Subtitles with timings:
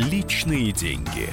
[0.00, 1.28] Личные деньги.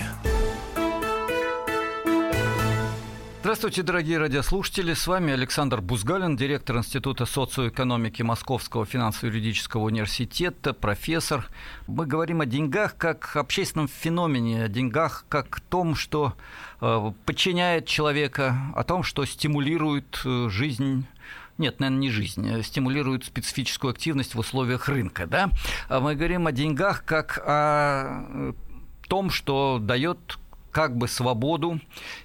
[3.39, 4.93] Здравствуйте, дорогие радиослушатели.
[4.93, 11.47] С вами Александр Бузгалин, директор Института социоэкономики Московского финансово-юридического университета, профессор.
[11.87, 16.33] Мы говорим о деньгах как общественном феномене, о деньгах как том, что
[16.81, 21.05] э, подчиняет человека, о том, что стимулирует э, жизнь
[21.57, 25.25] нет, наверное, не жизнь, э, стимулирует специфическую активность в условиях рынка.
[25.25, 25.49] Да?
[25.89, 28.53] А мы говорим о деньгах как о
[29.07, 30.37] том, что дает
[30.71, 31.79] как бы свободу,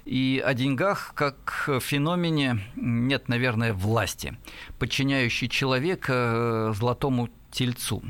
[0.05, 4.37] и о деньгах как феномене нет, наверное, власти,
[4.77, 8.03] подчиняющей человека э, золотому тельцу.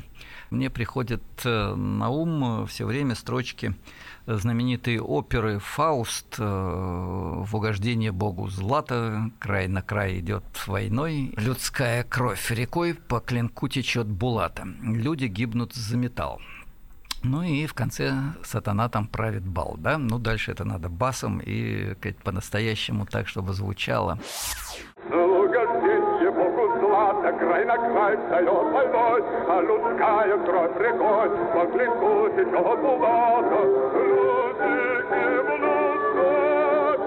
[0.49, 3.73] Мне приходят э, на ум все время строчки
[4.27, 12.51] знаменитой оперы «Фауст» э, в угождение Богу Злата, край на край идет войной, людская кровь
[12.51, 16.41] рекой по клинку течет булата, люди гибнут за металл.
[17.23, 19.97] Ну и в конце сатана там правит бал, да?
[19.97, 24.19] Ну дальше это надо басом и по-настоящему так, чтобы звучало.
[27.53, 33.61] край на край встает войной, а людская кровь рекой по клинку течет булата.
[34.03, 36.29] Люди гибнут за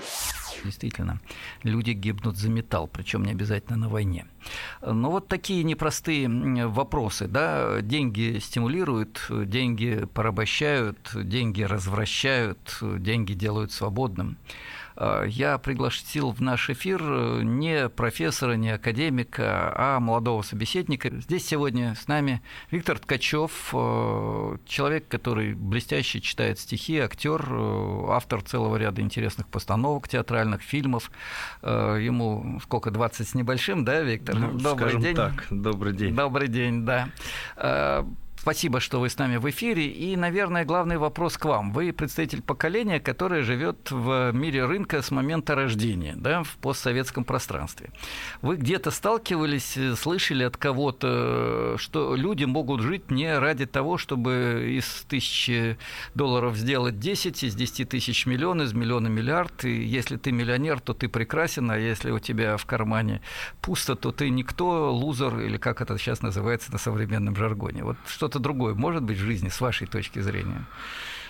[0.64, 1.20] Действительно,
[1.62, 4.26] люди гибнут за металл, причем не обязательно на войне.
[4.84, 6.28] Но вот такие непростые
[6.68, 7.28] вопросы.
[7.28, 7.80] Да?
[7.80, 14.38] Деньги стимулируют, деньги порабощают, деньги развращают, деньги делают свободным.
[14.96, 21.10] Э, я пригласил в наш эфир э, не профессора, не академика, а молодого собеседника.
[21.10, 27.42] Здесь сегодня с нами Виктор Ткачев, э, человек, который блестяще читает стихи, актер,
[28.08, 31.10] автор целого ряда интересных постановок, театральных фильмов.
[31.62, 34.36] Ему сколько, 20 с небольшим, да, Виктор?
[34.36, 35.16] Ну, добрый день.
[35.16, 36.14] так, добрый день.
[36.14, 37.08] Добрый день, да.
[38.42, 39.86] Спасибо, что вы с нами в эфире.
[39.86, 41.72] И, наверное, главный вопрос к вам.
[41.72, 47.90] Вы представитель поколения, которое живет в мире рынка с момента рождения, да, в постсоветском пространстве.
[48.40, 55.04] Вы где-то сталкивались, слышали от кого-то, что люди могут жить не ради того, чтобы из
[55.08, 55.78] тысячи
[56.16, 59.64] долларов сделать 10, из 10 тысяч миллион, из миллиона миллиард.
[59.64, 63.20] И если ты миллионер, то ты прекрасен, а если у тебя в кармане
[63.60, 67.84] пусто, то ты никто, лузер, или как это сейчас называется на современном жаргоне.
[67.84, 70.64] Вот что что-то другое может быть в жизни с вашей точки зрения?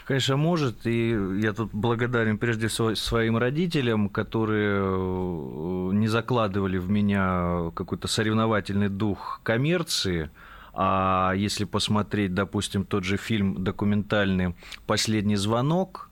[0.04, 0.86] Конечно, может.
[0.86, 8.08] И я тут благодарен прежде всего своим родителям, которые э, не закладывали в меня какой-то
[8.08, 10.30] соревновательный дух коммерции.
[10.74, 14.54] А если посмотреть, допустим, тот же фильм документальный
[14.86, 16.08] «Последний звонок»,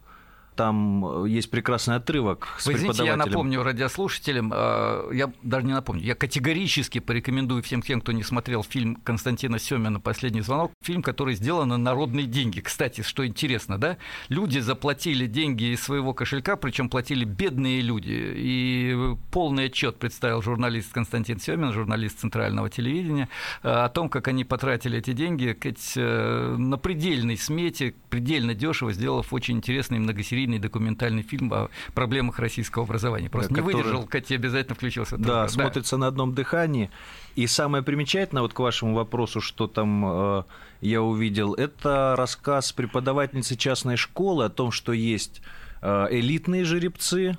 [0.57, 5.73] там э, есть прекрасный отрывок с Вы извините, я напомню радиослушателям, э, я даже не
[5.73, 11.03] напомню, я категорически порекомендую всем тем, кто не смотрел фильм Константина Семина «Последний звонок», фильм,
[11.03, 12.61] который сделан на народные деньги.
[12.61, 13.97] Кстати, что интересно, да,
[14.29, 20.93] люди заплатили деньги из своего кошелька, причем платили бедные люди, и полный отчет представил журналист
[20.93, 23.29] Константин Семин, журналист Центрального телевидения,
[23.63, 25.57] э, о том, как они потратили эти деньги
[25.97, 32.85] на предельной смете, предельно дешево, сделав очень интересный многосерийный серийный документальный фильм о проблемах российского
[32.85, 33.29] образования.
[33.29, 33.83] Просто да, не который...
[33.83, 35.19] выдержал, Катя обязательно включился.
[35.19, 35.55] Да, тоже.
[35.55, 36.01] смотрится да.
[36.01, 36.91] на одном дыхании.
[37.37, 40.43] И самое примечательное, вот к вашему вопросу, что там э,
[40.81, 45.43] я увидел, это рассказ преподавательницы частной школы о том, что есть
[45.83, 47.37] э, элитные жеребцы,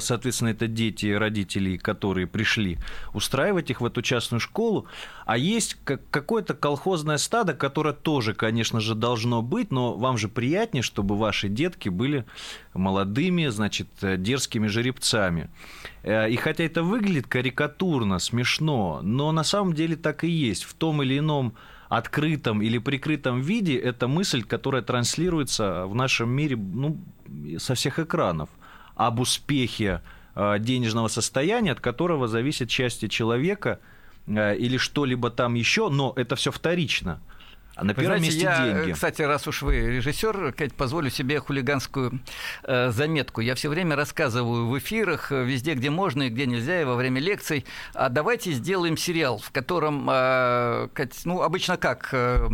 [0.00, 2.78] соответственно, это дети родителей, которые пришли,
[3.14, 4.86] устраивать их в эту частную школу.
[5.26, 10.82] А есть какое-то колхозное стадо, которое тоже, конечно же, должно быть, но вам же приятнее,
[10.82, 12.24] чтобы ваши детки были
[12.74, 15.50] молодыми, значит, дерзкими жеребцами.
[16.02, 20.64] Э, и хотя это выглядит карикатурно, смешно, но на самом деле так и есть.
[20.64, 21.54] В том или ином
[21.88, 26.98] открытом или прикрытом виде это мысль, которая транслируется в нашем мире ну,
[27.58, 28.48] со всех экранов
[29.06, 30.02] об успехе
[30.34, 33.80] э, денежного состояния, от которого зависит счастье человека
[34.26, 37.18] э, или что-либо там еще, но это все вторично.
[37.80, 38.92] А на первом знаете, месте я, деньги.
[38.92, 42.20] Кстати, раз уж вы режиссер, Кать, позволю себе хулиганскую
[42.64, 43.40] э, заметку.
[43.40, 46.94] Я все время рассказываю в эфирах, э, везде, где можно и где нельзя, и во
[46.94, 47.64] время лекций.
[47.94, 52.10] А давайте сделаем сериал, в котором, э, Кать, ну, обычно как?
[52.12, 52.48] Э,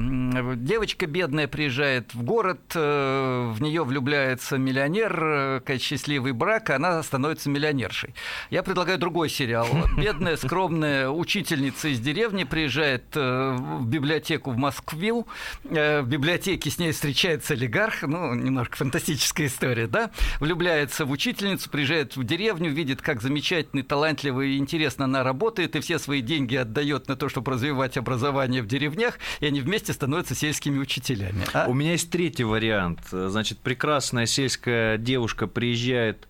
[0.54, 7.02] девочка бедная приезжает в город, э, в нее влюбляется миллионер, э, Кать, счастливый брак, она
[7.02, 8.14] становится миллионершей.
[8.50, 9.66] Я предлагаю другой сериал.
[9.96, 15.26] Бедная, скромная учительница из деревни приезжает э, в библиотеку в Москве, деревню,
[15.64, 20.10] э, в библиотеке с ней встречается олигарх, ну, немножко фантастическая история, да,
[20.40, 25.80] влюбляется в учительницу, приезжает в деревню, видит, как замечательно, талантливо и интересно она работает, и
[25.80, 30.34] все свои деньги отдает на то, чтобы развивать образование в деревнях, и они вместе становятся
[30.34, 31.44] сельскими учителями.
[31.52, 31.66] А?
[31.68, 33.00] У меня есть третий вариант.
[33.10, 36.28] Значит, прекрасная сельская девушка приезжает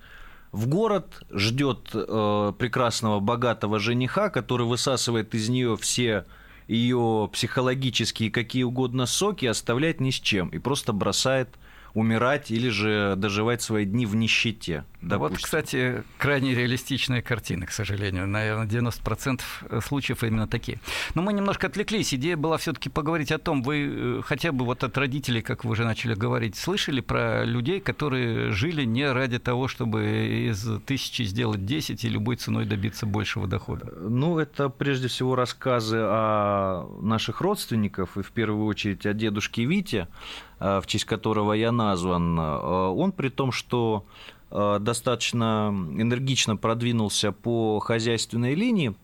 [0.53, 6.25] в город, ждет э, прекрасного богатого жениха, который высасывает из нее все
[6.69, 11.49] ее психологические какие угодно соки, оставляет ни с чем и просто бросает
[11.97, 14.85] умирать или же доживать свои дни в нищете.
[15.01, 15.19] Допустим.
[15.19, 18.27] Вот, кстати, крайне реалистичная картина, к сожалению.
[18.27, 19.41] Наверное, 90%
[19.83, 20.79] случаев именно такие.
[21.15, 22.13] Но мы немножко отвлеклись.
[22.13, 25.65] Идея была все таки поговорить о том, вы э, хотя бы вот от родителей, как
[25.65, 31.23] вы уже начали говорить, слышали про людей, которые жили не ради того, чтобы из тысячи
[31.23, 33.91] сделать 10 и любой ценой добиться большего дохода?
[33.97, 40.09] Ну, это прежде всего рассказы о наших родственников, и в первую очередь о дедушке Вите,
[40.09, 42.39] э, в честь которого я назван.
[42.39, 44.05] Э, он при том, что
[44.51, 48.95] Э, достаточно энергично продвинулся по хозяйственной линии.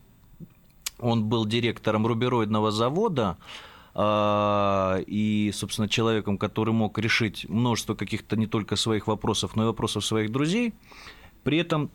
[0.99, 3.37] Он был директором рубероидного завода
[3.95, 9.67] э, и, собственно, человеком, который мог решить множество каких-то не только своих вопросов, но и
[9.67, 10.75] вопросов своих друзей.
[11.43, 11.91] При этом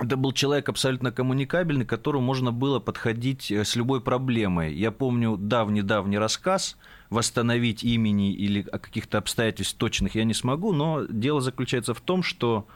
[0.00, 4.74] это был человек абсолютно коммуникабельный, к которому можно было подходить э, с любой проблемой.
[4.74, 6.76] Я помню давний-давний рассказ,
[7.10, 12.66] восстановить имени или каких-то обстоятельств точных я не смогу, но дело заключается в том, что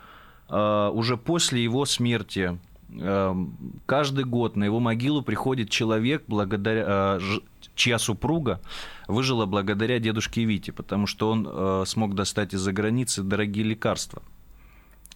[0.49, 2.59] Э, уже после его смерти
[2.91, 3.35] э,
[3.87, 7.21] каждый год на его могилу приходит человек, благодаря, э,
[7.75, 8.61] чья супруга
[9.07, 14.23] выжила благодаря дедушке Вите, потому что он смог достать из-за границы дорогие лекарства.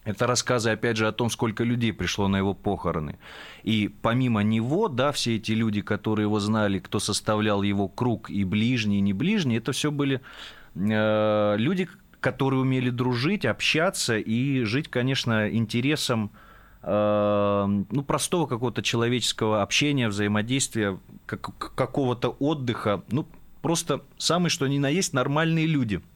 [0.04, 3.18] Это рассказы, опять же, о том, сколько людей пришло на его похороны.
[3.62, 8.42] И помимо него, да, все эти люди, которые его знали, кто составлял его круг, и
[8.42, 10.20] ближние, и не ближние, это все были
[10.74, 11.88] люди,
[12.20, 16.30] которые умели дружить, общаться и жить, конечно, интересом
[16.82, 23.02] э, ну, простого какого-то человеческого общения, взаимодействия, как, какого-то отдыха.
[23.10, 23.26] Ну,
[23.60, 26.00] просто самые, что ни на есть, нормальные люди–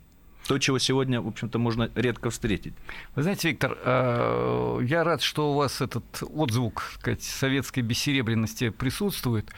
[0.46, 2.74] то, чего сегодня, в общем-то, можно редко встретить.
[3.14, 9.50] Вы знаете, Виктор, э, я рад, что у вас этот отзвук сказать, советской бессеребренности присутствует.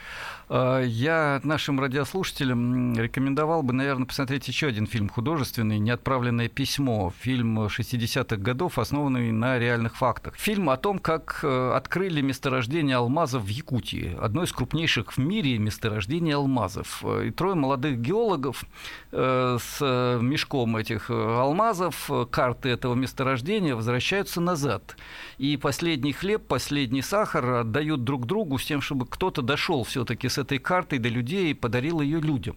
[0.49, 7.13] Э, я нашим радиослушателям рекомендовал бы, наверное, посмотреть еще один фильм художественный «Неотправленное письмо».
[7.19, 10.35] Фильм 60-х годов, основанный на реальных фактах.
[10.37, 14.17] Фильм о том, как э, открыли месторождение алмазов в Якутии.
[14.19, 17.03] Одно из крупнейших в мире месторождений алмазов.
[17.23, 18.63] И трое молодых геологов
[19.11, 19.81] с
[20.21, 24.95] мешком этих э, алмазов, э, карты этого месторождения возвращаются назад.
[25.37, 30.37] И последний хлеб, последний сахар отдают друг другу с тем, чтобы кто-то дошел все-таки с
[30.39, 32.55] этой картой до людей и подарил ее людям.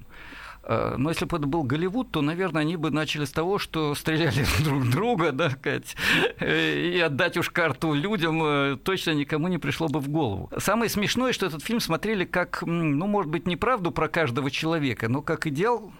[0.64, 3.94] Э, но если бы это был Голливуд, то, наверное, они бы начали с того, что
[3.94, 5.96] стреляли друг друга, да, сказать,
[6.40, 10.50] и отдать уж карту людям точно никому не пришло бы в голову.
[10.58, 15.08] Самое смешное, что этот фильм смотрели как, ну, может быть, не правду про каждого человека,
[15.08, 15.92] но как идеал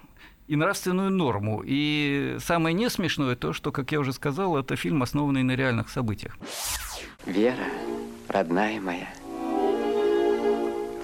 [0.49, 1.63] и нравственную норму.
[1.65, 5.89] И самое не смешное то, что, как я уже сказал, это фильм, основанный на реальных
[5.89, 6.37] событиях.
[7.27, 7.65] Вера,
[8.29, 9.09] родная моя,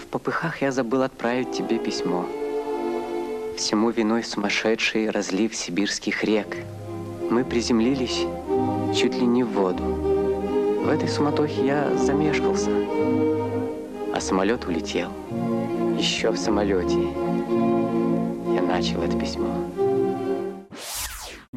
[0.08, 2.26] попыхах я забыл отправить тебе письмо.
[3.56, 6.56] Всему виной сумасшедший разлив сибирских рек.
[7.30, 8.24] Мы приземлились
[8.96, 9.82] чуть ли не в воду.
[9.82, 12.70] В этой суматохе я замешкался,
[14.14, 15.10] а самолет улетел.
[15.98, 16.98] Еще в самолете
[18.78, 19.87] начал это письмо.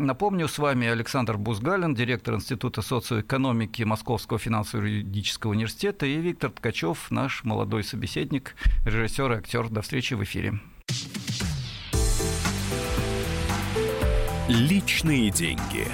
[0.01, 7.43] Напомню, с вами Александр Бузгалин, директор Института социоэкономики Московского финансово-юридического университета, и Виктор Ткачев, наш
[7.43, 9.69] молодой собеседник, режиссер и актер.
[9.69, 10.59] До встречи в эфире.
[14.47, 15.87] Личные деньги.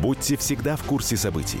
[0.00, 1.60] Будьте всегда в курсе событий.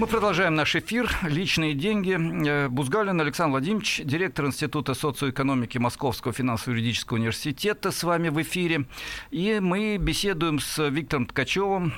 [0.00, 2.16] Мы продолжаем наш эфир «Личные деньги».
[2.48, 8.86] Э, Бузгалин Александр Владимирович, директор Института социоэкономики Московского финансово-юридического университета с вами в эфире.
[9.30, 11.92] И мы беседуем с Виктором Ткачевым,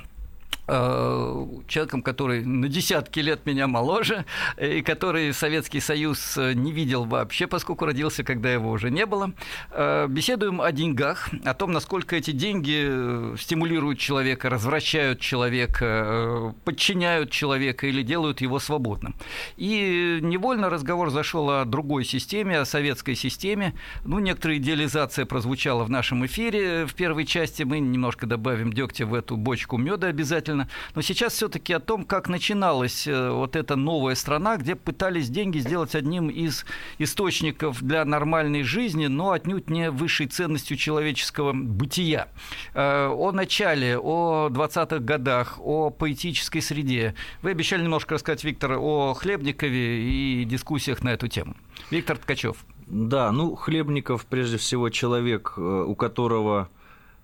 [0.66, 4.24] человеком, который на десятки лет меня моложе,
[4.60, 9.32] и который Советский Союз э, не видел вообще, поскольку родился, когда его уже не было.
[9.72, 17.88] Э, беседуем о деньгах, о том, насколько эти деньги стимулируют человека, развращают человека, подчиняют человека
[17.88, 19.14] или делают его свободным.
[19.56, 23.74] И невольно разговор зашел о другой системе, о советской системе.
[24.04, 26.86] Ну, некоторая идеализация прозвучала в нашем эфире.
[26.86, 30.68] В первой части мы немножко добавим дегтя в эту бочку меда обязательно обязательно.
[30.94, 35.58] Но сейчас все-таки о том, как начиналась э, вот эта новая страна, где пытались деньги
[35.58, 36.64] сделать одним из
[36.98, 42.28] источников для нормальной жизни, но отнюдь не высшей ценностью человеческого бытия.
[42.74, 47.14] Э, о начале, о 20-х годах, о поэтической среде.
[47.42, 51.56] Вы обещали немножко рассказать, Виктор, о Хлебникове и дискуссиях на эту тему.
[51.90, 52.64] Виктор Ткачев.
[52.86, 56.68] Да, ну, Хлебников, прежде всего, человек, э, у которого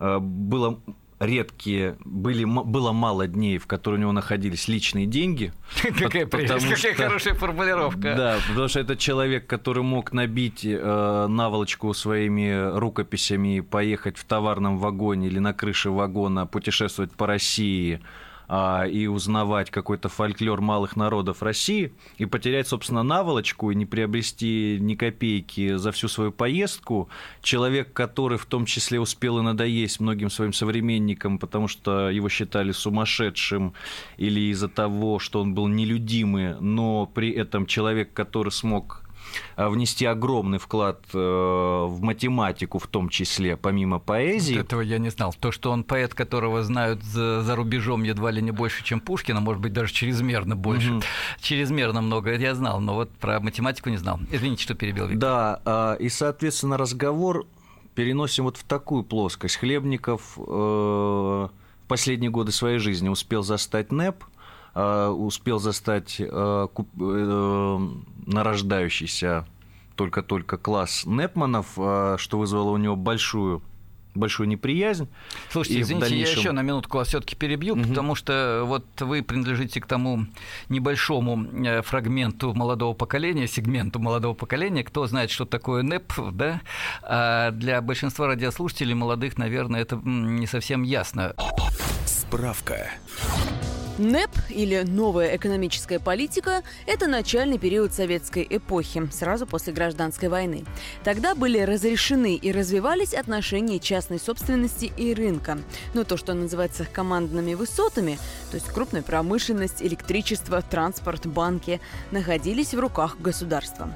[0.01, 0.79] было
[1.21, 5.53] редкие, были, было мало дней, в которые у него находились личные деньги.
[5.99, 8.15] Какая прелесть, какая хорошая формулировка.
[8.17, 14.79] Да, потому что это человек, который мог набить э, наволочку своими рукописями поехать в товарном
[14.79, 18.01] вагоне или на крыше вагона, путешествовать по России,
[18.49, 24.79] а, и узнавать какой-то фольклор малых народов России, и потерять, собственно, наволочку и не приобрести
[24.81, 27.09] ни копейки за всю свою поездку,
[27.43, 32.73] человек, который в том числе успел и надоесть многим своим современникам, потому что его считали
[32.73, 33.75] сумасшедшим
[34.17, 39.08] или из-за того, что он был нелюдимый, но при этом человек, который смог
[39.57, 44.55] внести огромный вклад э, в математику в том числе, помимо поэзии.
[44.55, 45.35] Вот этого я не знал.
[45.39, 49.41] То, что он поэт, которого знают за, за рубежом едва ли не больше, чем Пушкина,
[49.41, 50.93] может быть, даже чрезмерно больше.
[50.95, 51.03] Угу.
[51.41, 54.21] Чрезмерно много, я знал, но вот про математику не знал.
[54.31, 55.07] Извините, что перебил.
[55.07, 55.19] Виктор.
[55.19, 57.47] Да, а, и, соответственно, разговор
[57.95, 59.57] переносим вот в такую плоскость.
[59.57, 61.51] Хлебников э, в
[61.89, 64.38] последние годы своей жизни успел застать НЭП– Э,
[64.75, 67.79] успел застать э, э,
[68.27, 69.47] нарождающийся
[69.97, 73.63] только-только класс Непманов, что вызвало у него большую
[74.19, 75.09] большую неприязнь.
[75.51, 76.35] Слушайте, и извините, дальнейшем...
[76.35, 77.83] я еще на минутку вас все-таки перебью, угу.
[77.85, 80.27] потому что вот вы принадлежите к тому
[80.69, 84.85] небольшому фрагменту молодого поколения, сегменту молодого поколения.
[84.85, 86.61] Кто знает, что такое НЭП, да?
[87.03, 91.35] А для большинства радиослушателей молодых, наверное, это не совсем ясно.
[92.05, 92.91] Справка.
[93.99, 100.65] НЭП или новая экономическая политика– это начальный период советской эпохи, сразу после гражданской войны.
[101.03, 105.59] Тогда были разрешены и развивались отношения частной собственности и рынка.
[105.95, 108.19] Но то, что называется командными высотами,
[108.51, 113.89] то есть крупная промышленность, электричество, транспорт, банки, находились в руках государства.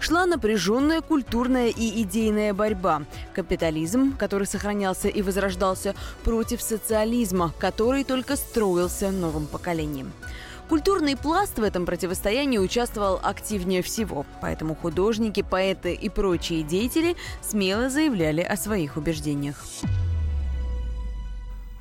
[0.00, 3.02] Шла напряженная культурная и идейная борьба.
[3.34, 10.12] Капитализм, который сохранялся и возрождался, против социализма, который только строился новым поколением.
[10.68, 17.88] Культурный пласт в этом противостоянии участвовал активнее всего, поэтому художники, поэты и прочие деятели смело
[17.88, 19.64] заявляли о своих убеждениях.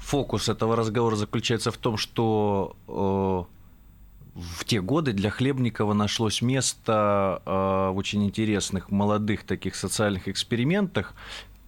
[0.08, 7.42] Фокус этого разговора заключается в том, что э, в те годы для Хлебникова нашлось место
[7.46, 11.14] э, в очень интересных молодых таких социальных экспериментах,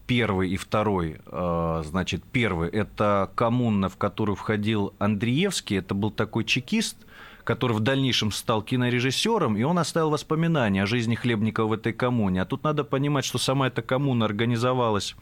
[0.07, 1.19] первый и второй.
[1.25, 5.77] Э, значит, первый– это коммуна, в которую входил Андреевский.
[5.77, 6.95] Это был такой чекист,
[7.43, 12.41] который в дальнейшем стал кинорежиссером, и он оставил воспоминания о жизни Хлебникова в этой коммуне.
[12.41, 15.17] А тут надо понимать, что сама эта коммуна организовалась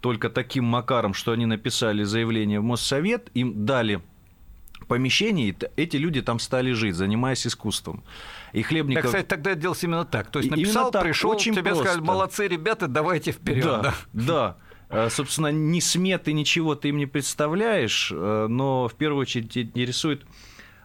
[0.00, 4.00] только таким макаром, что они написали заявление в Моссовет, им дали
[4.88, 8.04] помещение, и эти люди там стали жить, занимаясь искусством.
[8.52, 9.02] И Хлебников...
[9.02, 10.30] Так, кстати, тогда делался именно так.
[10.30, 11.84] То есть написал, так, пришел, очень тебе просто.
[11.84, 13.64] сказали, молодцы, ребята, давайте вперед.
[13.64, 13.94] Да, да.
[14.12, 14.56] да.
[14.88, 19.64] Э, собственно, ни сметы, ничего ты им не представляешь, э, но в первую очередь тебя
[19.64, 20.22] интересует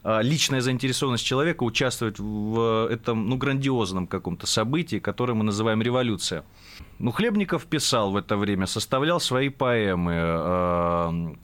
[0.04, 6.44] э, личная заинтересованность человека участвовать в этом ну, грандиозном каком-то событии, которое мы называем революция.
[7.02, 11.36] Ну, Хлебников писал в это время, составлял свои поэмы.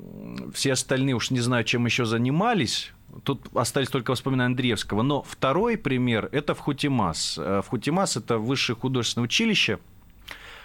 [0.53, 2.91] Все остальные уж не знаю, чем еще занимались.
[3.23, 5.01] Тут остались только воспоминания Андреевского.
[5.01, 7.39] Но второй пример– это в Хутимас.
[7.39, 9.79] Э, в Хутимас– это высшее художественное училище,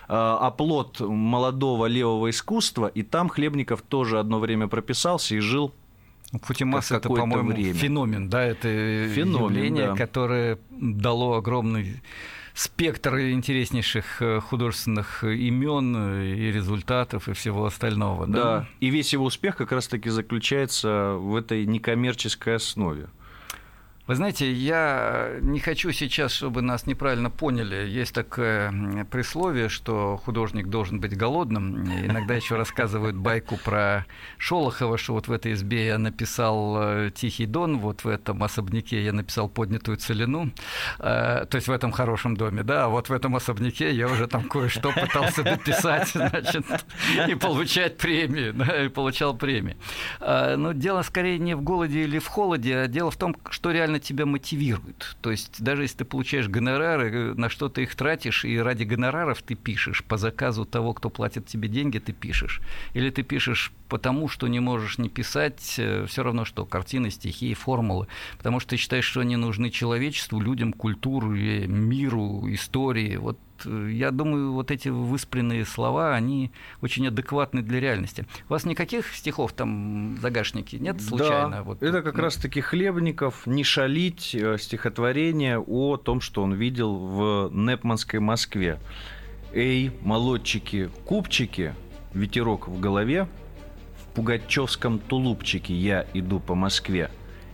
[0.08, 5.72] э, оплот молодого левого искусства, и там Хлебников тоже одно время прописался и жил
[6.42, 7.72] Футимас это, по-моему, время.
[7.75, 8.68] феномен, да, это
[9.14, 9.96] феномен, явление, да.
[9.96, 12.02] которое дало огромный
[12.54, 18.26] спектр интереснейших э, художественных имен э, и результатов и всего остального.
[18.26, 18.42] Да?
[18.42, 23.09] да, и весь его успех как раз-таки заключается в этой некоммерческой основе.
[24.09, 27.88] Вы знаете, я не хочу сейчас, чтобы нас неправильно поняли.
[27.88, 31.85] Есть такое присловие, что художник должен быть голодным.
[31.85, 34.04] Иногда еще рассказывают байку про
[34.38, 39.04] Шолохова, что вот в этой избе я написал э, «Тихий дон», вот в этом особняке
[39.04, 40.50] я написал «Поднятую целину»,
[40.99, 44.26] э, то есть в этом хорошем доме, да, а вот в этом особняке я уже
[44.26, 46.66] там кое-что пытался дописать, значит,
[47.28, 49.76] и получать премии, да, и получал премии.
[50.21, 53.71] Э, но дело скорее не в голоде или в холоде, а дело в том, что
[53.71, 55.16] реально реально тебя мотивирует.
[55.20, 58.84] То есть даже если ты получаешь гонорары, э, на что ты их тратишь, и ради
[58.84, 62.61] гонораров ты пишешь, по заказу того, кто платит тебе деньги, ты пишешь.
[62.94, 67.54] Или ты пишешь потому, что не можешь не писать, э, все равно что, картины, стихи,
[67.54, 68.06] формулы.
[68.38, 73.16] Потому что ты считаешь, что они нужны человечеству, людям, культуре, миру, истории.
[73.16, 78.26] Вот я думаю, вот эти выспренные слова, они очень адекватны для реальности.
[78.49, 81.50] У вас никаких стихов там загашники нет случайно?
[81.50, 82.23] Да, вот, это как ну...
[82.23, 88.78] раз-таки Хлебников «Не шалить» э, стихотворение о том, что он видел в Непманской Москве.
[89.52, 91.75] «Эй, молодчики, купчики,
[92.14, 93.28] ветерок в голове,
[94.00, 97.11] в пугачевском тулупчике я иду по Москве.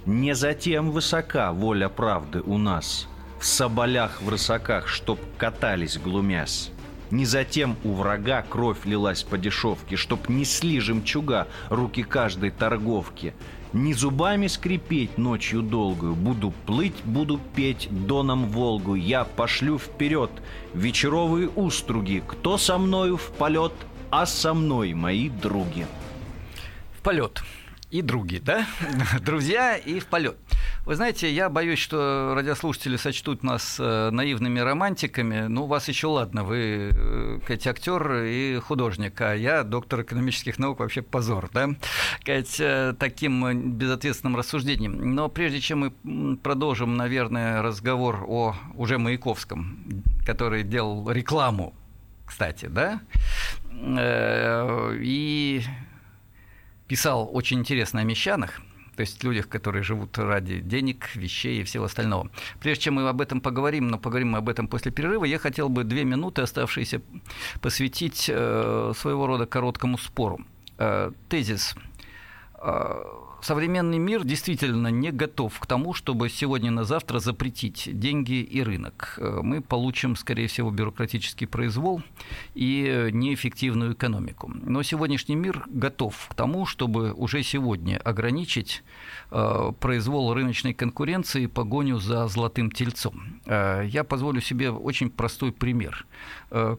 [0.06, 6.70] Не затем высока воля правды у нас– в соболях в рысаках, чтоб катались глумясь.
[7.10, 13.34] Не затем у врага кровь лилась по дешевке, Чтоб несли жемчуга руки каждой торговки.
[13.72, 18.94] Не зубами скрипеть ночью долгую, Буду плыть, буду петь доном Волгу.
[18.94, 20.30] Я пошлю вперед
[20.74, 22.22] вечеровые уструги.
[22.26, 23.72] Кто со мною в полет,
[24.10, 25.86] а со мной мои други.
[26.98, 27.42] В полет
[27.90, 28.66] и други, да?
[29.20, 30.36] Друзья и в полет.
[30.84, 35.46] Вы знаете, я боюсь, что радиослушатели сочтут нас э, наивными романтиками.
[35.48, 40.58] Ну, у вас еще ладно, вы, э, Кать, актер и художник, а я доктор экономических
[40.58, 41.70] наук, вообще позор, да?
[42.24, 45.14] Кать, э, таким безответственным рассуждением.
[45.14, 49.78] Но прежде чем мы продолжим, наверное, разговор о уже Маяковском,
[50.26, 51.74] который делал рекламу,
[52.26, 53.00] кстати, да?
[53.72, 55.62] И
[56.88, 58.60] писал очень интересно о мещанах,
[58.96, 62.30] то есть людях, которые живут ради денег, вещей и всего остального.
[62.58, 65.68] Прежде чем мы об этом поговорим, но поговорим мы об этом после перерыва, я хотел
[65.68, 67.00] бы две минуты, оставшиеся,
[67.60, 70.44] посвятить э, своего рода короткому спору.
[70.78, 71.76] Э, тезис.
[73.40, 78.62] Э, современный мир действительно не готов к тому, чтобы сегодня на завтра запретить деньги и
[78.62, 79.14] рынок.
[79.18, 82.02] Э, мы получим, скорее всего, бюрократический произвол
[82.54, 84.50] и неэффективную экономику.
[84.54, 88.82] Но сегодняшний мир готов к тому, чтобы уже сегодня ограничить
[89.30, 93.40] э, произвол рыночной конкуренции и погоню за золотым тельцом.
[93.46, 96.06] Э, я позволю себе очень простой пример.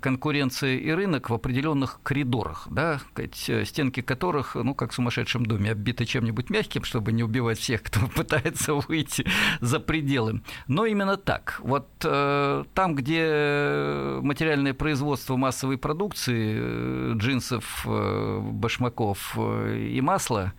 [0.01, 2.99] Конкуренция и рынок в определенных коридорах, да,
[3.33, 7.99] стенки которых, ну, как в сумасшедшем доме, оббиты чем-нибудь мягким, чтобы не убивать всех, кто
[8.15, 9.25] пытается выйти
[9.61, 10.41] за пределы.
[10.67, 11.59] Но именно так.
[11.63, 20.53] Вот э, там, где материальное производство массовой продукции, э, джинсов, э, башмаков э, и масла,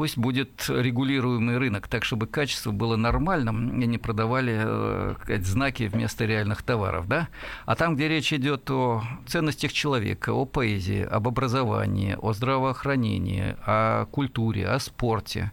[0.00, 6.24] пусть будет регулируемый рынок, так чтобы качество было нормальным и не продавали э, знаки вместо
[6.24, 7.06] реальных товаров.
[7.06, 7.28] Да?
[7.66, 14.06] А там, где речь идет о ценностях человека, о поэзии, об образовании, о здравоохранении, о
[14.06, 15.52] культуре, о спорте,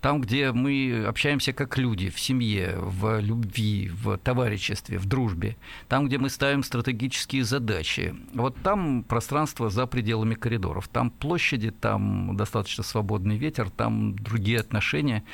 [0.00, 5.56] там, где мы общаемся как люди, в семье, в любви, в товариществе, в дружбе,
[5.88, 8.14] там, где мы ставим стратегические задачи.
[8.34, 15.24] Вот там пространство за пределами коридоров, там площади, там достаточно свободный ветер, там другие отношения,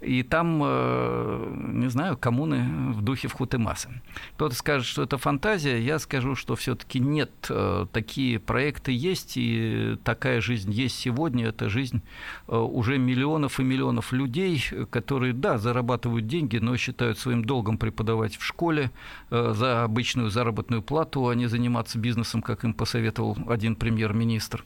[0.00, 3.90] и там, э, не знаю, коммуны в духе Вхутемаса.
[4.34, 7.30] Кто-то скажет, что это фантазия, я скажу, что все-таки нет.
[7.50, 12.02] Э, такие проекты есть, и такая жизнь есть сегодня, это жизнь
[12.48, 18.36] э, уже миллионов и миллионов людей, которые, да, зарабатывают деньги, но считают своим долгом преподавать
[18.36, 18.90] в школе
[19.30, 24.64] э, за обычную заработную плату, а не заниматься бизнесом, как им посоветовал один премьер-министр,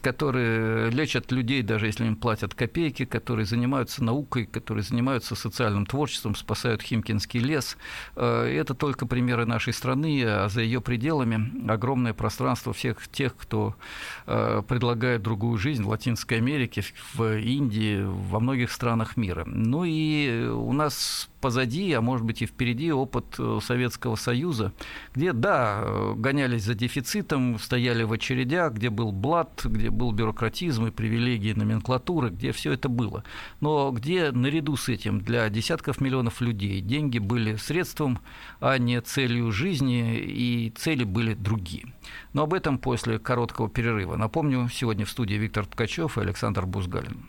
[0.00, 6.34] которые лечат людей, даже если им платят копейки, которые занимаются наукой, которые занимаются социальным творчеством,
[6.34, 7.76] спасают Химкинский лес.
[8.16, 13.74] Э, это только примеры нашей страны, а за ее пределами огромное пространство всех тех, кто
[14.26, 19.44] э, предлагает другую жизнь в Латинской Америке, в Индии, во многих странах мира.
[19.46, 24.72] Ну и у нас позади, а может быть и впереди опыт э, Советского Союза,
[25.14, 30.86] где, да, э, гонялись за дефицитом, стояли в очередях, где был блат, где был бюрократизм
[30.86, 33.24] и привилегии номенклатуры, где все это было.
[33.60, 38.20] Но где наряду с этим для десятков миллионов людей деньги были средством,
[38.60, 41.92] а не целью жизни, и цели были другие.
[42.32, 44.16] Но об этом после короткого перерыва.
[44.16, 47.28] Напомню, сегодня в студии Виктор Ткачев и Александр Бузгалин.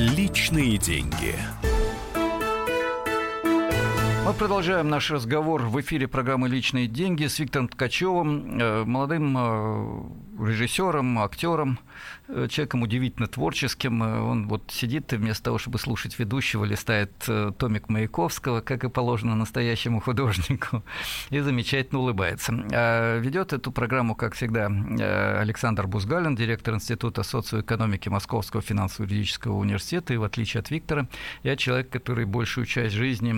[0.00, 1.34] Личные деньги.
[4.24, 10.02] Мы продолжаем наш разговор в эфире программы «Личные деньги» с Виктором Ткачевым, э, молодым э,
[10.46, 11.78] режиссером, актером,
[12.28, 14.00] э, человеком удивительно творческим.
[14.02, 17.12] Он вот сидит и вместо того, чтобы слушать ведущего, листает
[17.58, 20.82] томик Маяковского, как и положено настоящему художнику,
[21.30, 22.52] и замечательно улыбается.
[22.72, 24.66] А ведет эту программу, как всегда,
[25.40, 30.14] Александр Бузгалин, директор Института социоэкономики Московского финансово-юридического университета.
[30.14, 31.08] И в отличие от Виктора,
[31.42, 33.30] я человек, который большую часть жизни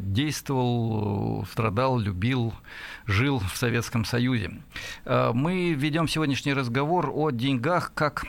[0.00, 2.54] действовал, страдал, любил,
[3.06, 4.52] жил в Советском Союзе.
[5.04, 8.26] Мы ведем сегодняшний разговор о деньгах как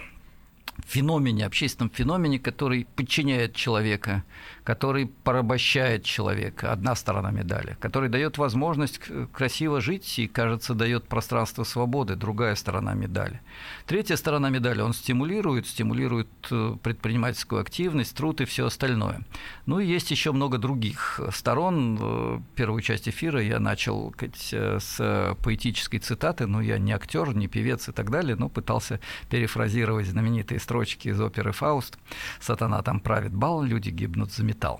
[0.86, 4.24] феномене, общественном феномене, который подчиняет человека,
[4.63, 9.00] который порабощает человека, одна сторона медали, который дает возможность
[9.34, 13.41] красиво жить и, кажется, дает пространство свободы, другая сторона медали.
[13.86, 19.22] Третья сторона медали, он стимулирует, стимулирует э, предпринимательскую активность, труд и все остальное.
[19.65, 21.98] Ну и есть еще много других сторон.
[22.00, 27.36] Э, первую часть эфира я начал сказать, э, с поэтической цитаты, но я не актер,
[27.36, 31.97] не певец и так далее, но пытался перефразировать знаменитые строчки из оперы «Фауст».
[32.39, 34.79] «Сатана там правит бал, люди гибнут за металл».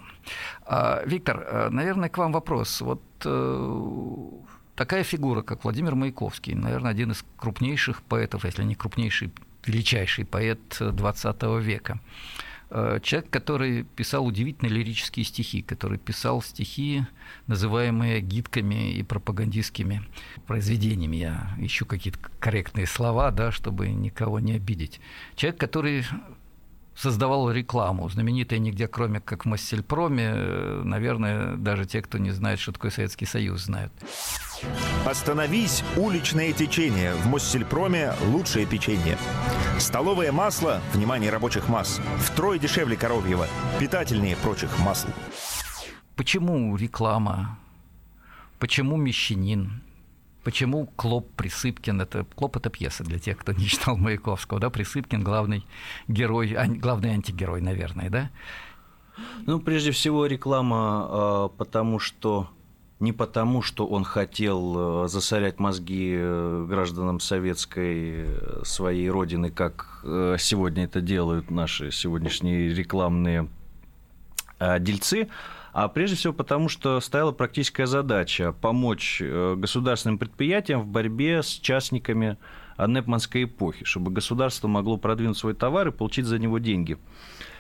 [0.66, 2.82] А, Виктор, наверное, к вам вопрос.
[2.82, 3.02] Вот
[4.76, 9.32] такая фигура, как Владимир Маяковский, наверное, один из крупнейших поэтов, если не крупнейший,
[9.66, 12.00] величайший поэт XX века.
[12.74, 17.06] Э, человек, который писал удивительные лирические стихи, который писал стихи,
[17.48, 20.02] называемые гидками и пропагандистскими
[20.48, 21.18] произведениями.
[21.18, 25.02] Я ищу какие-то корректные слова, да, чтобы никого не обидеть.
[25.36, 26.06] Человек, который
[26.96, 30.32] создавал рекламу, знаменитая нигде, кроме как в Массельпроме.
[30.34, 33.92] Э, наверное, даже те, кто не знает, что такое Советский Союз, знают.
[35.06, 37.14] Остановись, уличное течение.
[37.16, 39.18] В Моссельпроме лучшее печенье.
[39.80, 43.48] Столовое масло, внимание рабочих масс, втрое дешевле коровьего,
[43.80, 45.08] питательнее прочих масл.
[46.16, 47.58] Почему реклама?
[48.60, 49.82] Почему мещанин?
[50.44, 55.24] Почему Клоп Присыпкин, это Клоп это пьеса для тех, кто не читал Маяковского, да, Присыпкин
[55.24, 55.66] главный
[56.08, 58.32] герой, ан, главный антигерой, наверное, да?
[59.46, 62.50] Ну, прежде всего реклама, а, потому что
[63.02, 69.88] не потому, что он хотел э, засорять мозги э, гражданам советской э, своей родины, как
[70.04, 73.48] сегодня это делают наши сегодняшние рекламные
[74.80, 75.30] дельцы,
[75.74, 81.48] а прежде всего потому, что стояла практическая задача помочь э, государственным предприятиям в борьбе с
[81.48, 82.38] частниками
[82.78, 86.98] Непманской эпохи, чтобы государство могло продвинуть свой товар и получить за него деньги.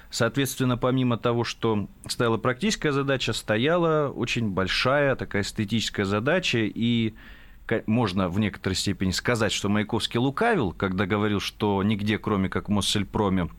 [0.09, 7.13] Соответственно, помимо того, что стояла практическая задача, стояла очень большая такая эстетическая задача, и
[7.85, 12.71] можно в некоторой степени сказать, что Маяковский лукавил, когда говорил, что нигде, кроме как в
[12.71, 13.49] Моссельпроме,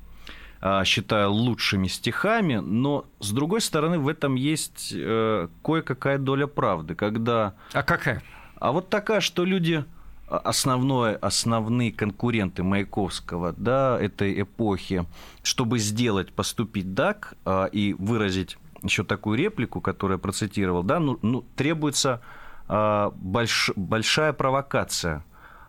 [0.84, 7.54] считаю лучшими стихами, но с другой стороны в этом есть э, кое-какая доля правды, когда...
[7.72, 8.22] А какая?
[8.60, 9.84] А вот такая, что люди
[10.28, 15.04] а, основное, основные конкуренты Маяковского да, этой эпохи,
[15.42, 21.18] чтобы сделать, поступить так а, и выразить еще такую реплику, которую я процитировал, да, ну,
[21.22, 22.20] ну, требуется
[22.68, 25.24] больш, большая провокация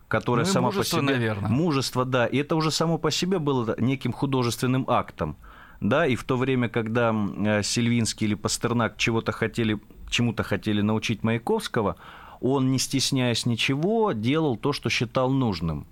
[0.08, 1.02] которое ну, само по себе...
[1.02, 1.50] наверное.
[1.50, 2.26] Мужество, да.
[2.26, 5.36] И это уже само по себе было неким художественным актом.
[5.80, 11.22] Да, и в то время, когда э, Сильвинский или Пастернак чего-то хотели, чему-то хотели научить
[11.22, 11.96] Маяковского,
[12.40, 15.86] он, не стесняясь ничего, делал то, что считал нужным.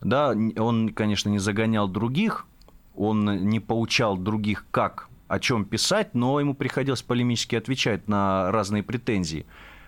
[0.00, 2.46] Да, он, конечно, не загонял других,
[2.94, 8.82] он не поучал других, как, о чем писать, но ему приходилось полемически отвечать на разные
[8.82, 9.46] претензии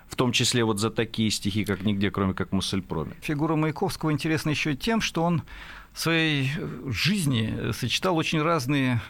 [0.09, 3.15] в том числе вот за такие стихи, как «Нигде, кроме как Муссельпроме».
[3.21, 5.43] Фигура Маяковского интересна еще тем, что он
[5.93, 6.51] в своей
[6.87, 9.01] жизни сочетал очень разные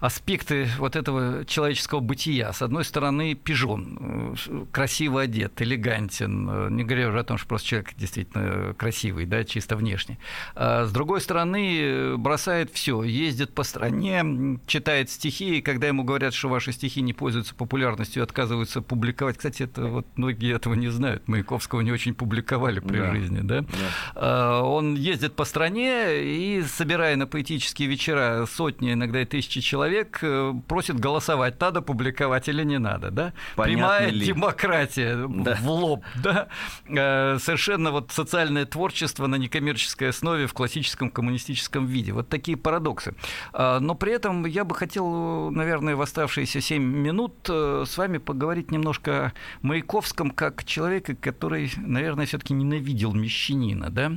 [0.00, 2.52] аспекты вот этого человеческого бытия.
[2.52, 7.48] С одной стороны, пижон, э, красиво одет, элегантен, э, не говоря уже о том, что
[7.48, 10.18] просто человек действительно красивый, да, чисто внешне.
[10.54, 16.04] А с другой стороны, э, бросает все, ездит по стране, читает стихи, и когда ему
[16.04, 19.36] говорят, что ваши стихи не пользуются популярностью, отказываются публиковать.
[19.36, 21.26] Кстати, это вот многие этого не знают.
[21.26, 23.10] Маяковского не очень публиковали при да.
[23.10, 23.62] жизни, да?
[23.62, 23.66] да.
[24.14, 29.87] А, он ездит по стране и, собирая на поэтические вечера сотни, иногда и тысячи человек,
[29.88, 33.32] человек э, просит голосовать, надо публиковать или не надо, да?
[33.56, 34.26] Понятно Прямая ли?
[34.26, 35.56] демократия да.
[35.60, 36.48] в лоб, да?
[36.88, 42.12] Э, совершенно вот социальное творчество на некоммерческой основе в классическом коммунистическом виде.
[42.12, 43.14] Вот такие парадоксы.
[43.52, 48.18] А, но при этом я бы хотел, наверное, в оставшиеся 7 минут э, с вами
[48.18, 54.12] поговорить немножко о Маяковском как человеке, который, наверное, все-таки ненавидел мещанина, да?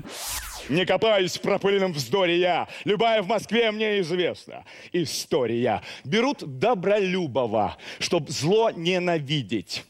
[0.69, 4.65] Не копаюсь в пропыленном вздоре я, любая в Москве мне известна.
[4.91, 5.60] История.
[6.03, 9.83] Берут Добролюбова, чтоб зло ненавидеть.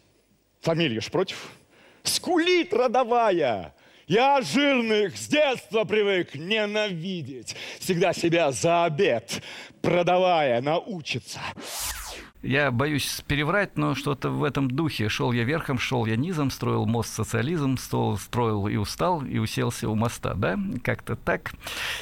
[0.61, 1.51] Фамилия ж против.
[2.03, 3.73] Скулит родовая.
[4.07, 7.55] Я жирных с детства привык ненавидеть.
[7.79, 9.41] Всегда себя за обед,
[9.81, 11.39] продавая, научиться.
[12.41, 15.09] Я боюсь переврать, но что-то в этом духе.
[15.09, 19.87] Шел я верхом, шел я низом, строил мост социализм, стол строил и устал, и уселся
[19.87, 20.57] у моста, да?
[20.83, 21.53] Как-то так.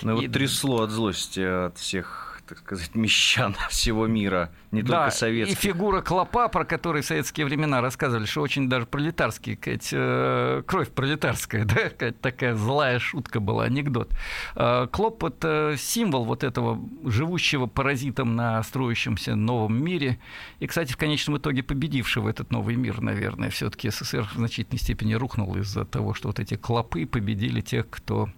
[0.02, 0.26] Ну и...
[0.28, 5.58] вот трясло от злости от всех так сказать, мещан всего мира, не да, только советских.
[5.58, 10.64] И фигура Клопа, про который в советские времена рассказывали, что очень даже пролетарский, кать, э,
[10.66, 14.12] кровь пролетарская, да, кать, такая злая шутка была, анекдот.
[14.56, 20.20] Э, Клоп– это символ вот этого живущего паразитом на строящемся новом мире,
[20.60, 25.14] и, кстати, в конечном итоге победившего этот новый мир, наверное, все-таки СССР в значительной степени
[25.14, 28.30] рухнул из-за того, что вот эти клопы победили тех, кто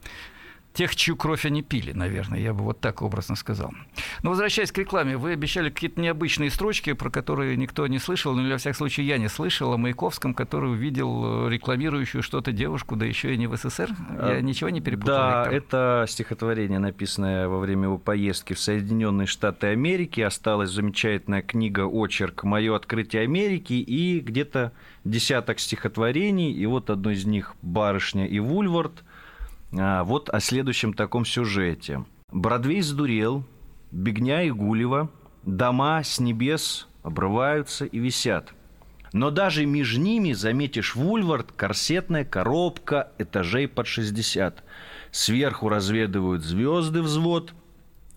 [0.74, 3.74] тех, чью кровь они пили, наверное, я бы вот так образно сказал.
[4.24, 8.42] Но возвращаясь к рекламе, вы обещали какие-то необычные строчки, про которые никто не слышал, ну,
[8.42, 12.96] или, во всяком случае, я не слышал о Маяковском, который увидел э, рекламирующую что-то девушку,
[12.96, 13.90] да еще и не в СССР.
[14.12, 15.54] Я а, ничего не перепутал, Да, Виктор?
[15.54, 20.22] это стихотворение, написанное во время его поездки в Соединенные Штаты Америки.
[20.22, 22.44] Осталась замечательная книга «Очерк.
[22.44, 24.72] Мое открытие Америки» и где-то
[25.04, 29.11] десяток стихотворений, и вот одно из них «Барышня и Вульвард», а,
[29.72, 32.04] вот о следующем таком сюжете.
[32.32, 33.46] Бродвей сдурел,
[33.92, 35.10] Бегня и Гулева,
[35.44, 38.54] дома с небес обрываются и висят.
[39.14, 44.64] Но даже между ними заметишь вульвард, корсетная коробка этажей под 60.
[45.12, 47.54] Сверху разведывают звезды взвод,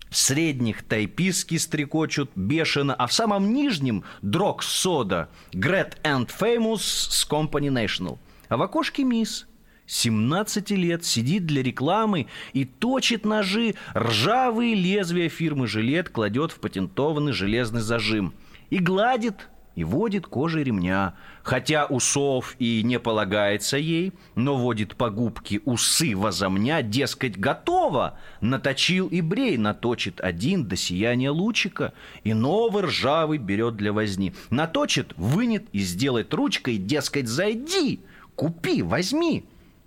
[0.09, 7.27] в средних тайписки стрекочут бешено, а в самом нижнем дрог сода, Great and Famous с
[7.29, 8.17] Company National.
[8.47, 9.47] А в окошке мисс–
[9.87, 17.33] 17 лет сидит для рекламы и точит ножи, ржавые лезвия фирмы «Жилет» кладет в патентованный
[17.33, 18.33] железный зажим.
[18.69, 21.15] И гладит, и водит кожей ремня.
[21.43, 28.17] Хотя усов и не полагается ей, но водит по губке усы возомня, дескать, готово.
[28.41, 31.93] Наточил и брей, наточит один до сияния лучика,
[32.23, 34.33] и новый ржавый берет для возни.
[34.49, 37.99] Наточит, вынет и сделает ручкой, дескать, зайди,
[38.35, 39.45] купи, возьми.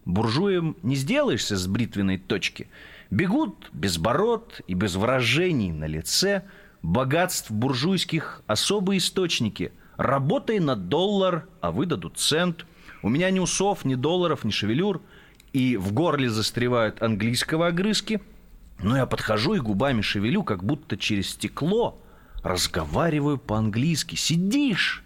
[0.09, 2.68] Буржуем не сделаешься с бритвенной точки.
[3.11, 6.44] Бегут без бород и без выражений на лице.
[6.81, 9.71] Богатств буржуйских особые источники.
[9.99, 12.64] Работай на доллар, а выдадут цент.
[13.03, 15.03] У меня ни усов, ни долларов, ни шевелюр.
[15.53, 18.23] И в горле застревают английского огрызки.
[18.79, 22.01] Но я подхожу и губами шевелю, как будто через стекло.
[22.42, 24.14] Разговариваю по-английски.
[24.14, 25.05] Сидишь,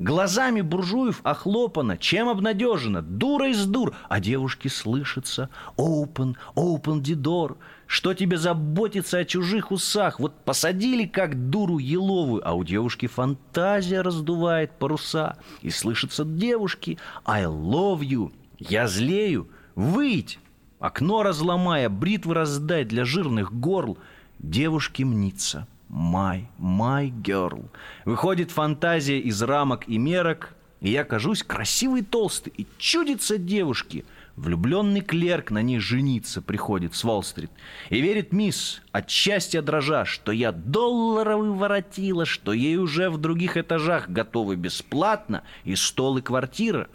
[0.00, 7.56] Глазами буржуев охлопано, чем обнадежено, дура из дур, а девушки слышатся «Open, open the door»,
[7.86, 10.18] что тебе заботиться о чужих усах?
[10.18, 15.36] Вот посадили как дуру еловую, а у девушки фантазия раздувает паруса.
[15.60, 20.40] И слышатся девушки «I love you», «Я злею», «Выйдь»,
[20.80, 23.98] окно разломая, бритвы раздай для жирных горл.
[24.40, 27.70] Девушке мнится– my, my girl.
[28.04, 34.04] Выходит фантазия из рамок и мерок, и я кажусь красивый толстый, и чудится девушке.
[34.36, 37.52] Влюбленный клерк на ней жениться приходит с Уолл-стрит
[37.88, 43.56] и верит мисс, от счастья дрожа, что я долларовый воротила, что ей уже в других
[43.56, 46.88] этажах готовы бесплатно и стол, и квартира.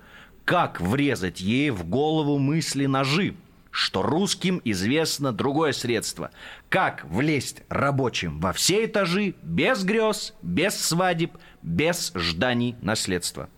[0.44, 3.36] Как врезать ей в голову мысли ножи?
[3.72, 6.32] Что русским известно другое средство.
[6.70, 13.50] Как влезть рабочим во все этажи без грез, без свадеб, без жданий наследства.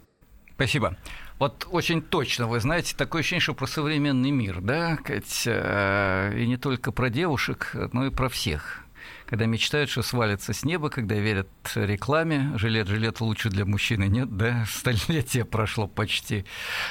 [0.55, 0.97] Спасибо.
[1.39, 6.57] Вот очень точно, вы знаете, такое ощущение, что про современный мир, да, э, и не
[6.57, 8.85] только про девушек, но и про всех
[9.31, 12.51] когда мечтают, что свалится с неба, когда верят рекламе.
[12.57, 14.09] Жилет, жилет лучше для мужчины.
[14.09, 16.45] Нет, да, столетие прошло почти.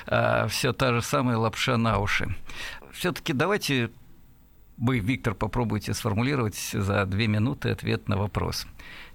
[0.06, 2.34] А, все та же самая лапша на уши.
[2.92, 3.90] Все-таки давайте
[4.80, 8.66] вы, Виктор, попробуйте сформулировать за две минуты ответ на вопрос.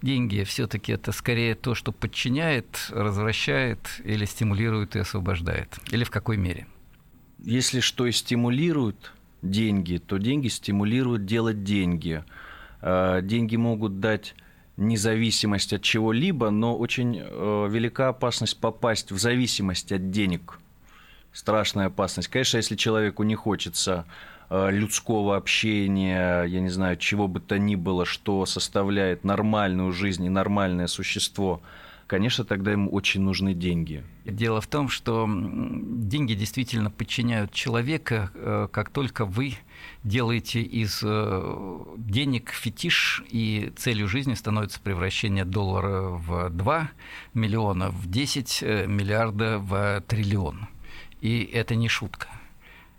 [0.03, 5.79] Деньги все-таки это скорее то, что подчиняет, развращает или стимулирует и освобождает?
[5.89, 6.67] Или в какой мере?
[7.39, 9.11] Если что и стимулирует
[9.41, 12.23] деньги, то деньги стимулируют делать деньги.
[12.81, 14.35] А, деньги могут дать
[14.77, 20.59] независимость от чего-либо, но очень э, велика опасность попасть в зависимость от денег.
[21.35, 22.29] Страшная опасность.
[22.29, 24.05] Конечно, если человеку не хочется
[24.49, 30.23] Э, людского общения, я не знаю, чего бы то ни было, что составляет нормальную жизнь
[30.23, 31.61] и нормальное существо,
[32.05, 34.03] конечно, тогда ему очень нужны деньги.
[34.23, 39.55] Дело в том, что деньги действительно подчиняют человека, э, как только вы
[40.03, 46.91] делаете из э, денег фетиш, и целью жизни становится превращение доллара в 2
[47.33, 50.67] миллиона, в 10 миллиарда, в триллион.
[51.25, 52.27] И это не шутка.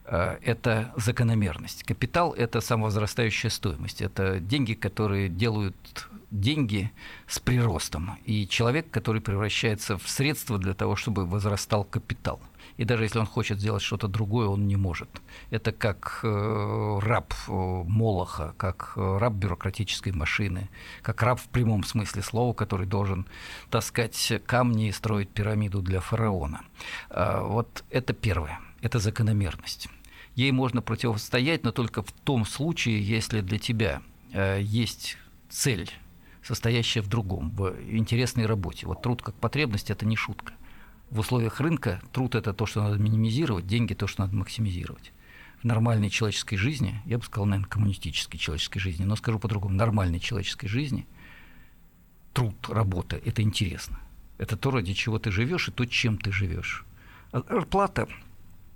[0.04, 1.84] Э, это закономерность.
[1.84, 4.02] Капитал– это самовозрастающая стоимость.
[4.02, 6.08] Это деньги, которые делают
[6.40, 6.90] деньги
[7.26, 8.18] с приростом.
[8.24, 12.40] И человек, который превращается в средство для того, чтобы возрастал капитал.
[12.76, 15.08] И даже если он хочет сделать что-то другое, он не может.
[15.50, 20.68] Это как э, раб э, Молоха, как э, раб бюрократической машины,
[21.02, 23.26] как раб в прямом смысле слова, который должен
[23.70, 26.62] таскать камни и строить пирамиду для фараона.
[27.08, 28.60] Э, вот это первое.
[28.82, 29.88] Это закономерность.
[30.34, 35.16] Ей можно противостоять, но только в том случае, если для тебя э, есть
[35.48, 35.90] цель,
[36.46, 38.86] состоящая в другом, в интересной работе.
[38.86, 40.54] Вот труд как потребность– это не шутка.
[41.10, 45.12] В условиях рынка труд– это то, что надо минимизировать, деньги– то, что надо максимизировать.
[45.60, 50.20] В нормальной человеческой жизни, я бы сказал, наверное, коммунистической человеческой жизни, но скажу по-другому, нормальной
[50.20, 51.06] человеческой жизни
[52.32, 53.98] труд, работа– это интересно.
[54.38, 56.84] Это то, ради чего ты живешь, и то, чем ты живешь.
[57.32, 58.08] А зарплата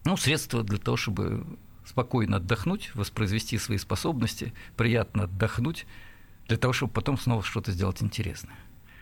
[0.05, 1.45] ну, средство для того, чтобы
[1.85, 5.87] спокойно отдохнуть, воспроизвести свои способности, приятно отдохнуть,
[6.51, 8.57] для того, чтобы потом снова что-то сделать интересное.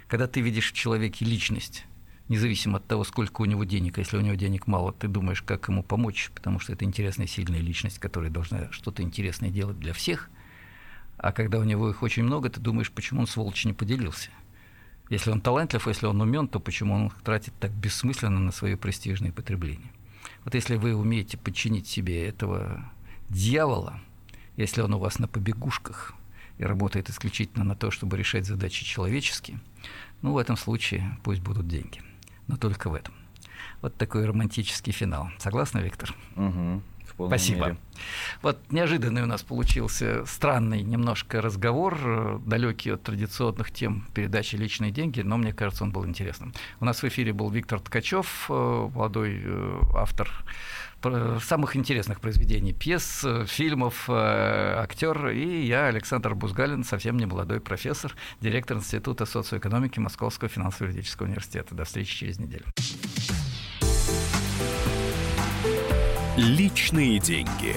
[0.06, 1.86] Когда ты видишь в человеке личность,
[2.28, 5.40] независимо от того, сколько у него денег, а если у него денег мало, ты думаешь,
[5.40, 9.94] как ему помочь, потому что это интересная, сильная личность, которая должна что-то интересное делать для
[9.94, 10.28] всех.
[11.16, 14.28] А когда у него их очень много, ты думаешь, почему он, сволочь, не поделился.
[15.08, 19.32] Если он талантлив, если он умен, то почему он тратит так бессмысленно на свое престижное
[19.32, 19.90] потребление?
[20.44, 22.92] Вот если вы умеете подчинить себе этого
[23.30, 24.02] дьявола,
[24.58, 26.14] если он у вас на побегушках
[26.58, 29.60] и работает исключительно на то, чтобы решать задачи человеческие,
[30.22, 32.02] ну, в этом случае пусть будут деньги.
[32.46, 33.14] Но только в этом.
[33.80, 35.30] Вот такой романтический финал.
[35.38, 36.14] Согласна, Виктор?
[36.36, 36.82] Угу.
[37.26, 37.66] Спасибо.
[37.66, 37.76] Мере.
[38.42, 44.92] Вот неожиданный у нас получился странный немножко разговор, э, далекий от традиционных тем передачи «Личные
[44.92, 46.54] деньги», но мне кажется, он был интересным.
[46.80, 50.30] У нас в эфире был Виктор Ткачев, э, молодой э, автор
[51.02, 58.76] самых интересных произведений, пьес, фильмов, актер, и я, Александр Бузгалин, совсем не молодой профессор, директор
[58.76, 61.74] Института социоэкономики Московского финансово-юридического университета.
[61.74, 62.64] До встречи через неделю.
[66.36, 67.76] Личные деньги.